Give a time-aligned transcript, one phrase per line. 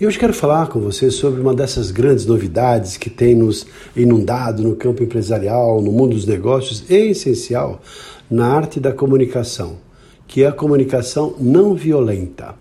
[0.00, 3.66] E hoje quero falar com você sobre uma dessas grandes novidades que tem nos
[3.96, 7.82] inundado no campo empresarial, no mundo dos negócios, e essencial
[8.30, 9.78] na arte da comunicação,
[10.24, 12.54] que é a comunicação não violenta.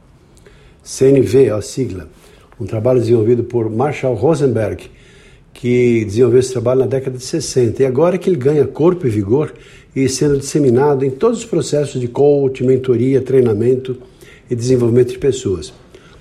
[0.82, 2.10] CNV, a sigla,
[2.60, 4.90] um trabalho desenvolvido por Marshall Rosenberg,
[5.54, 9.12] que desenvolveu esse trabalho na década de 60 e agora que ele ganha corpo e
[9.12, 9.54] vigor
[9.96, 13.96] e sendo disseminado em todos os processos de coach, mentoria, treinamento
[14.49, 15.72] e desenvolvimento de pessoas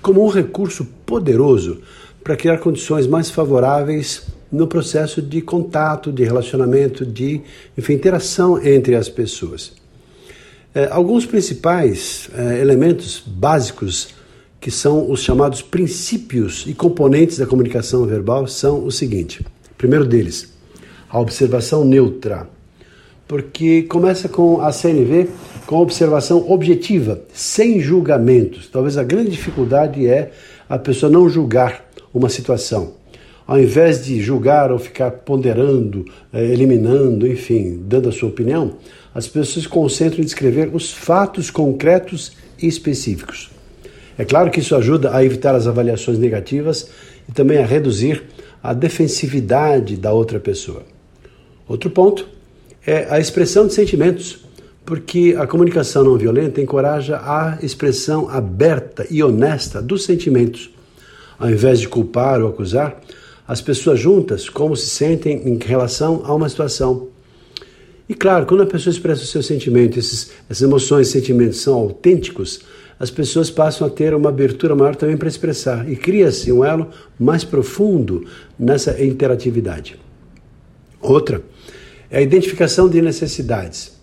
[0.07, 1.81] como um recurso poderoso
[2.23, 7.41] para criar condições mais favoráveis no processo de contato, de relacionamento, de
[7.77, 9.73] enfim, interação entre as pessoas.
[10.73, 14.15] É, alguns principais é, elementos básicos
[14.61, 19.45] que são os chamados princípios e componentes da comunicação verbal são o seguinte:
[19.77, 20.53] primeiro deles,
[21.09, 22.47] a observação neutra,
[23.27, 25.27] porque começa com a CNV
[25.65, 28.69] com observação objetiva, sem julgamentos.
[28.69, 30.31] Talvez a grande dificuldade é
[30.69, 32.93] a pessoa não julgar uma situação.
[33.45, 38.75] Ao invés de julgar ou ficar ponderando, eh, eliminando, enfim, dando a sua opinião,
[39.13, 43.49] as pessoas se concentram em descrever os fatos concretos e específicos.
[44.17, 46.89] É claro que isso ajuda a evitar as avaliações negativas
[47.27, 48.23] e também a reduzir
[48.61, 50.83] a defensividade da outra pessoa.
[51.67, 52.36] Outro ponto
[52.87, 54.39] é a expressão de sentimentos
[54.85, 60.69] porque a comunicação não violenta encoraja a expressão aberta e honesta dos sentimentos.
[61.37, 63.01] Ao invés de culpar ou acusar,
[63.45, 67.09] as pessoas juntas como se sentem em relação a uma situação.
[68.07, 71.73] E claro, quando a pessoa expressa o seu sentimento, esses, essas emoções e sentimentos são
[71.73, 72.61] autênticos,
[72.97, 76.87] as pessoas passam a ter uma abertura maior também para expressar e cria-se um elo
[77.19, 78.25] mais profundo
[78.57, 79.99] nessa interatividade.
[81.01, 81.43] Outra
[82.09, 83.97] é a identificação de necessidades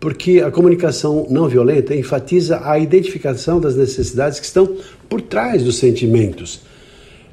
[0.00, 4.76] porque a comunicação não violenta enfatiza a identificação das necessidades que estão
[5.08, 6.62] por trás dos sentimentos.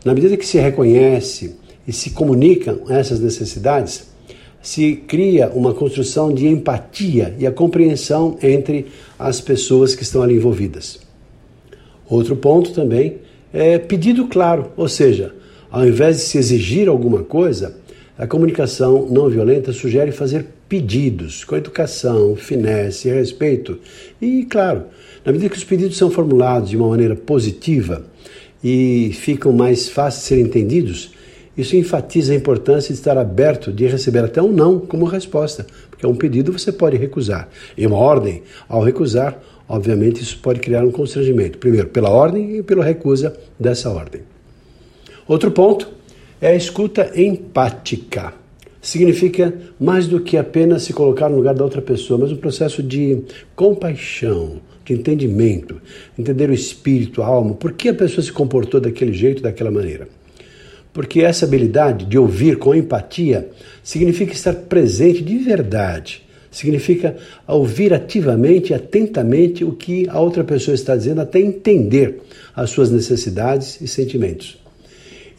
[0.03, 1.55] Na medida que se reconhece
[1.87, 4.09] e se comunicam essas necessidades,
[4.61, 8.87] se cria uma construção de empatia e a compreensão entre
[9.17, 10.99] as pessoas que estão ali envolvidas.
[12.09, 13.19] Outro ponto também
[13.53, 15.33] é pedido claro, ou seja,
[15.71, 17.77] ao invés de se exigir alguma coisa,
[18.17, 23.79] a comunicação não violenta sugere fazer pedidos com educação, finesse, respeito.
[24.19, 24.85] E, claro,
[25.23, 28.03] na medida que os pedidos são formulados de uma maneira positiva
[28.63, 31.11] e ficam mais fáceis de serem entendidos,
[31.55, 36.05] isso enfatiza a importância de estar aberto de receber até um não como resposta, porque
[36.05, 37.47] um pedido você pode recusar.
[37.77, 39.39] E uma ordem, ao recusar,
[39.69, 44.21] obviamente isso pode criar um constrangimento, primeiro pela ordem e pela recusa dessa ordem.
[45.27, 45.97] Outro ponto
[46.41, 48.33] é a escuta empática
[48.87, 52.81] significa mais do que apenas se colocar no lugar da outra pessoa, mas um processo
[52.81, 53.21] de
[53.53, 55.81] compaixão, de entendimento,
[56.17, 60.07] entender o espírito, a alma, por que a pessoa se comportou daquele jeito, daquela maneira.
[60.93, 63.49] Porque essa habilidade de ouvir com empatia
[63.83, 70.95] significa estar presente de verdade, significa ouvir ativamente atentamente o que a outra pessoa está
[70.95, 72.21] dizendo, até entender
[72.55, 74.57] as suas necessidades e sentimentos.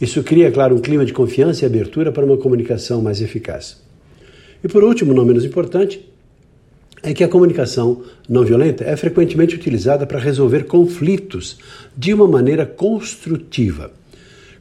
[0.00, 3.78] Isso cria, claro, um clima de confiança e abertura para uma comunicação mais eficaz.
[4.62, 6.08] E por último, não menos importante,
[7.02, 11.58] é que a comunicação não violenta é frequentemente utilizada para resolver conflitos
[11.96, 13.92] de uma maneira construtiva.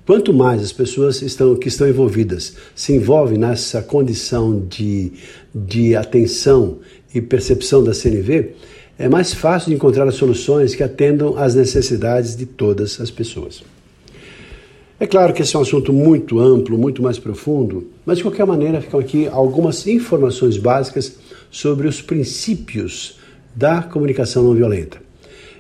[0.05, 5.11] Quanto mais as pessoas estão, que estão envolvidas se envolvem nessa condição de,
[5.53, 6.77] de atenção
[7.13, 8.53] e percepção da CNV,
[8.97, 13.63] é mais fácil de encontrar as soluções que atendam às necessidades de todas as pessoas.
[14.99, 18.47] É claro que esse é um assunto muito amplo, muito mais profundo, mas de qualquer
[18.47, 21.19] maneira ficam aqui algumas informações básicas
[21.51, 23.19] sobre os princípios
[23.55, 25.06] da comunicação não violenta.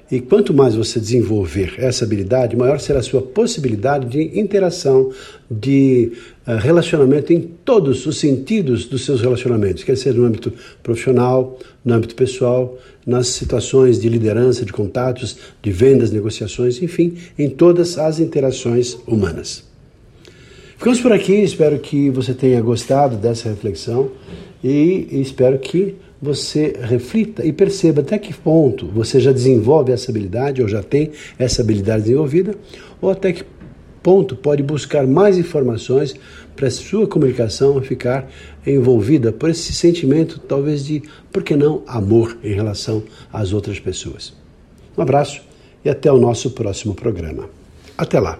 [0.09, 5.11] E quanto mais você desenvolver essa habilidade, maior será a sua possibilidade de interação,
[5.51, 6.13] de
[6.47, 11.93] uh, relacionamento em todos os sentidos dos seus relacionamentos, quer seja no âmbito profissional, no
[11.93, 18.21] âmbito pessoal, nas situações de liderança, de contatos, de vendas, negociações, enfim, em todas as
[18.21, 19.65] interações humanas.
[20.77, 24.11] Ficamos por aqui, espero que você tenha gostado dessa reflexão
[24.63, 30.61] e espero que você reflita e perceba até que ponto você já desenvolve essa habilidade
[30.61, 32.55] ou já tem essa habilidade desenvolvida,
[32.99, 33.43] ou até que
[34.01, 36.15] ponto pode buscar mais informações
[36.55, 38.29] para a sua comunicação ficar
[38.65, 44.33] envolvida por esse sentimento, talvez de, por que não, amor em relação às outras pessoas.
[44.97, 45.41] Um abraço
[45.85, 47.49] e até o nosso próximo programa.
[47.97, 48.39] Até lá!